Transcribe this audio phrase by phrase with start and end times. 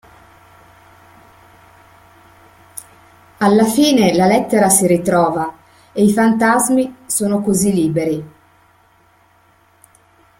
[3.37, 5.53] Alla fine la lettera si ritrova
[5.93, 8.29] e i fantasmi sono così liberi.